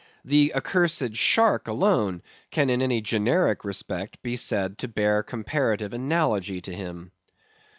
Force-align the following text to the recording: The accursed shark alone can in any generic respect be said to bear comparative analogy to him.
The 0.25 0.55
accursed 0.55 1.15
shark 1.15 1.67
alone 1.67 2.23
can 2.49 2.71
in 2.71 2.81
any 2.81 3.01
generic 3.01 3.63
respect 3.63 4.19
be 4.23 4.35
said 4.35 4.79
to 4.79 4.87
bear 4.87 5.21
comparative 5.21 5.93
analogy 5.93 6.59
to 6.61 6.73
him. 6.73 7.11